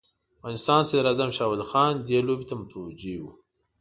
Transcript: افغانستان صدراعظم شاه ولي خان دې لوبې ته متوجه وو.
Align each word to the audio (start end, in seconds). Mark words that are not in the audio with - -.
افغانستان 0.39 0.81
صدراعظم 0.89 1.29
شاه 1.37 1.49
ولي 1.51 1.65
خان 1.71 1.93
دې 2.07 2.19
لوبې 2.27 2.45
ته 2.49 2.55
متوجه 2.61 3.15
وو. 3.23 3.31